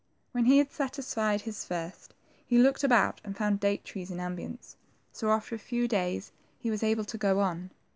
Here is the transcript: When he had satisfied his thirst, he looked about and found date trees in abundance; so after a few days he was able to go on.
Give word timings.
When 0.31 0.45
he 0.45 0.57
had 0.57 0.71
satisfied 0.71 1.41
his 1.41 1.63
thirst, 1.63 2.15
he 2.47 2.57
looked 2.57 2.83
about 2.83 3.21
and 3.23 3.37
found 3.37 3.59
date 3.59 3.85
trees 3.85 4.09
in 4.09 4.19
abundance; 4.19 4.75
so 5.11 5.29
after 5.29 5.53
a 5.53 5.59
few 5.59 5.87
days 5.87 6.31
he 6.57 6.71
was 6.71 6.81
able 6.81 7.05
to 7.05 7.19
go 7.19 7.39
on. 7.39 7.69